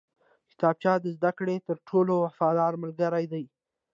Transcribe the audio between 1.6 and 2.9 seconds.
تر ټولو وفاداره